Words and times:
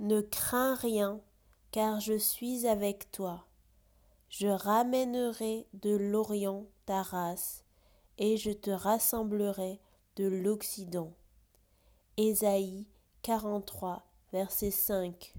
Ne 0.00 0.20
crains 0.20 0.74
rien, 0.74 1.20
car 1.70 2.00
je 2.00 2.18
suis 2.18 2.66
avec 2.66 3.10
toi. 3.12 3.46
Je 4.28 4.48
ramènerai 4.48 5.66
de 5.72 5.94
l'Orient 5.94 6.66
ta 6.86 7.02
race, 7.02 7.64
et 8.18 8.36
je 8.36 8.50
te 8.50 8.70
rassemblerai 8.70 9.80
de 10.16 10.24
l'Occident. 10.24 11.12
Ésaïe 12.16 12.86
43, 13.22 14.04
verset 14.32 14.70
5. 14.70 15.34